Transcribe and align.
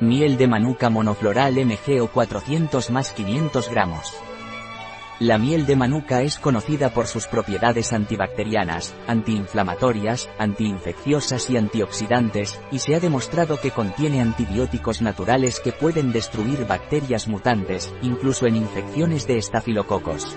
Miel 0.00 0.36
de 0.36 0.46
manuka 0.46 0.90
monofloral 0.90 1.54
MGO 1.54 2.08
400 2.08 2.90
más 2.90 3.12
500 3.12 3.70
gramos. 3.70 4.14
La 5.20 5.38
miel 5.38 5.64
de 5.64 5.74
manuka 5.74 6.20
es 6.20 6.38
conocida 6.38 6.92
por 6.92 7.06
sus 7.06 7.26
propiedades 7.26 7.94
antibacterianas, 7.94 8.94
antiinflamatorias, 9.06 10.28
antiinfecciosas 10.38 11.48
y 11.48 11.56
antioxidantes, 11.56 12.60
y 12.70 12.80
se 12.80 12.94
ha 12.94 13.00
demostrado 13.00 13.58
que 13.58 13.70
contiene 13.70 14.20
antibióticos 14.20 15.00
naturales 15.00 15.60
que 15.60 15.72
pueden 15.72 16.12
destruir 16.12 16.66
bacterias 16.66 17.26
mutantes, 17.26 17.94
incluso 18.02 18.44
en 18.46 18.56
infecciones 18.56 19.26
de 19.26 19.38
estafilococos. 19.38 20.36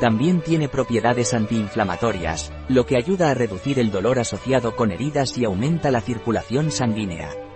También 0.00 0.40
tiene 0.40 0.68
propiedades 0.68 1.32
antiinflamatorias, 1.32 2.52
lo 2.68 2.86
que 2.86 2.96
ayuda 2.96 3.30
a 3.30 3.34
reducir 3.34 3.78
el 3.78 3.92
dolor 3.92 4.18
asociado 4.18 4.74
con 4.74 4.90
heridas 4.90 5.38
y 5.38 5.44
aumenta 5.44 5.92
la 5.92 6.00
circulación 6.00 6.72
sanguínea. 6.72 7.49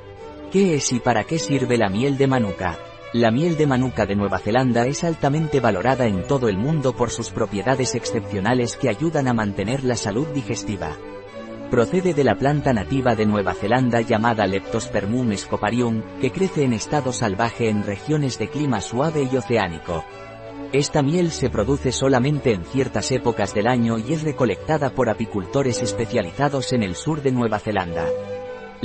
¿Qué 0.55 0.77
es 0.77 0.93
y 0.93 1.01
para 1.01 1.25
qué 1.25 1.41
sirve 1.41 1.77
la 1.77 1.89
miel 1.89 2.17
de 2.17 2.29
manuka? 2.29 2.79
La 3.13 3.33
miel 3.33 3.57
de 3.57 3.67
manuka 3.67 4.07
de 4.07 4.15
Nueva 4.15 4.39
Zelanda 4.39 4.87
es 4.87 5.03
altamente 5.03 5.59
valorada 5.59 6.07
en 6.07 6.29
todo 6.29 6.49
el 6.49 6.59
mundo 6.59 6.95
por 6.95 7.11
sus 7.11 7.31
propiedades 7.31 7.97
excepcionales 7.97 8.77
que 8.77 8.89
ayudan 8.89 9.27
a 9.27 9.35
mantener 9.35 9.83
la 9.83 9.97
salud 9.97 10.29
digestiva. 10.29 10.97
Procede 11.73 12.15
de 12.15 12.23
la 12.23 12.37
planta 12.37 12.73
nativa 12.73 13.17
de 13.17 13.27
Nueva 13.27 13.53
Zelanda 13.55 14.01
llamada 14.01 14.47
Leptospermum 14.47 15.37
scoparium, 15.37 16.05
que 16.21 16.31
crece 16.31 16.63
en 16.63 16.73
estado 16.73 17.13
salvaje 17.13 17.69
en 17.69 17.83
regiones 17.83 18.39
de 18.39 18.47
clima 18.47 18.81
suave 18.81 19.29
y 19.33 19.37
oceánico. 19.37 20.05
Esta 20.73 21.03
miel 21.03 21.33
se 21.33 21.51
produce 21.51 21.91
solamente 21.91 22.53
en 22.53 22.65
ciertas 22.65 23.11
épocas 23.11 23.55
del 23.55 23.67
año 23.67 23.99
y 23.99 24.13
es 24.13 24.23
recolectada 24.23 24.91
por 24.91 25.09
apicultores 25.09 25.83
especializados 25.83 26.73
en 26.73 26.85
el 26.85 26.95
sur 26.95 27.23
de 27.23 27.33
Nueva 27.33 27.59
Zelanda. 27.59 28.07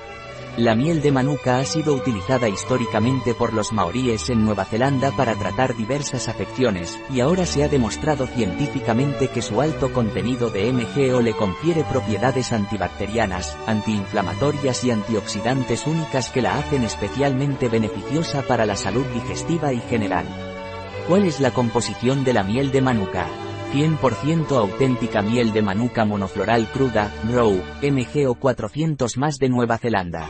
La 0.57 0.73
miel 0.73 1.01
de 1.01 1.11
manuka 1.11 1.57
ha 1.57 1.65
sido 1.65 1.93
utilizada 1.93 2.47
históricamente 2.47 3.33
por 3.33 3.51
los 3.51 3.73
maoríes 3.73 4.29
en 4.29 4.45
Nueva 4.45 4.63
Zelanda 4.63 5.11
para 5.11 5.35
tratar 5.35 5.75
diversas 5.75 6.29
afecciones, 6.29 6.97
y 7.09 7.19
ahora 7.19 7.45
se 7.45 7.65
ha 7.65 7.67
demostrado 7.67 8.25
científicamente 8.25 9.27
que 9.27 9.41
su 9.41 9.59
alto 9.59 9.91
contenido 9.91 10.49
de 10.49 10.71
MGO 10.71 11.19
le 11.19 11.33
confiere 11.33 11.83
propiedades 11.83 12.53
antibacterianas, 12.53 13.53
antiinflamatorias 13.67 14.85
y 14.85 14.91
antioxidantes 14.91 15.85
únicas 15.87 16.29
que 16.29 16.41
la 16.41 16.57
hacen 16.57 16.83
especialmente 16.83 17.67
beneficiosa 17.67 18.41
para 18.43 18.65
la 18.65 18.77
salud 18.77 19.05
digestiva 19.07 19.73
y 19.73 19.81
general. 19.81 20.25
¿Cuál 21.09 21.25
es 21.25 21.41
la 21.41 21.51
composición 21.51 22.23
de 22.23 22.31
la 22.31 22.43
miel 22.43 22.71
de 22.71 22.81
manuka? 22.81 23.27
100% 23.75 24.55
auténtica 24.55 25.21
miel 25.21 25.51
de 25.51 25.61
manuka 25.61 26.05
monofloral 26.05 26.65
cruda, 26.71 27.11
RAW, 27.29 27.61
MGO 27.81 28.35
400 28.35 29.17
más 29.17 29.37
de 29.37 29.49
Nueva 29.49 29.77
Zelanda. 29.77 30.29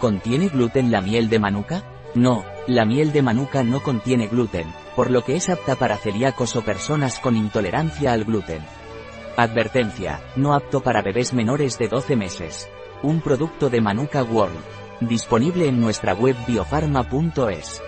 ¿Contiene 0.00 0.48
gluten 0.48 0.90
la 0.90 1.00
miel 1.00 1.28
de 1.28 1.38
manuka? 1.38 1.84
No, 2.16 2.44
la 2.66 2.84
miel 2.84 3.12
de 3.12 3.22
manuka 3.22 3.62
no 3.62 3.80
contiene 3.80 4.26
gluten, 4.26 4.66
por 4.96 5.12
lo 5.12 5.24
que 5.24 5.36
es 5.36 5.50
apta 5.50 5.76
para 5.76 5.98
celíacos 5.98 6.56
o 6.56 6.64
personas 6.64 7.20
con 7.20 7.36
intolerancia 7.36 8.12
al 8.12 8.24
gluten. 8.24 8.64
Advertencia, 9.36 10.20
no 10.34 10.52
apto 10.52 10.80
para 10.80 11.00
bebés 11.00 11.32
menores 11.32 11.78
de 11.78 11.86
12 11.86 12.16
meses. 12.16 12.68
Un 13.04 13.20
producto 13.20 13.70
de 13.70 13.80
Manuka 13.80 14.24
World. 14.24 14.58
Disponible 15.00 15.68
en 15.68 15.80
nuestra 15.80 16.12
web 16.12 16.34
biofarma.es. 16.44 17.82